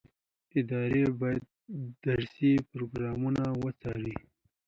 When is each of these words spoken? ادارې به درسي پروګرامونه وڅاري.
ادارې 0.59 1.03
به 1.19 1.29
درسي 2.05 2.51
پروګرامونه 2.71 3.43
وڅاري. 3.61 4.15